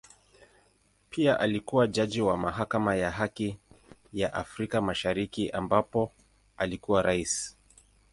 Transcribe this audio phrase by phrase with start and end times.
[1.09, 3.57] Pia alikua jaji wa Mahakama ya Haki
[4.13, 6.11] ya Afrika Mashariki ambapo
[6.57, 7.57] alikuwa Rais.